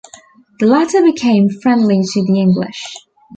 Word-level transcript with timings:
The 0.59 0.65
latter 0.65 1.03
became 1.03 1.47
friendly 1.61 2.01
to 2.01 2.25
the 2.25 2.39
English. 2.41 2.95